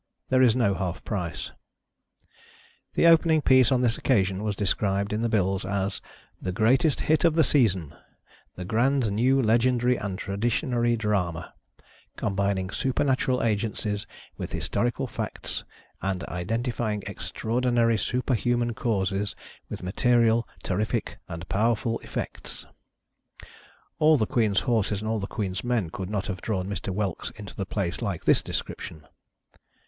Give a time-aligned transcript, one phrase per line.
[0.29, 1.51] There is no half price.
[2.95, 6.01] The opening piece on this occasion was described in the bills as"
[6.41, 7.93] The greatest hit of the season,
[8.55, 11.53] the grand new legendary and traditionary drama,
[12.17, 15.65] combining supernatural agencies with historical facts,
[16.01, 19.35] and identifying extraordinary superhuman causes
[19.69, 22.65] with material, terrific, and powerful effects."
[23.99, 26.89] All the queen's horses and all the queen's men could not have drawn Mr.
[26.91, 29.05] Whelks iato the place like this description.